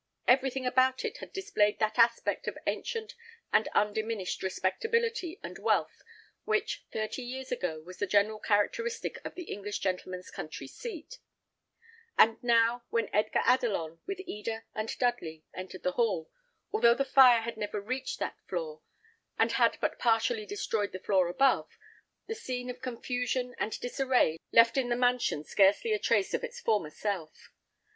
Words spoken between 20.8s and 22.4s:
the floor above, the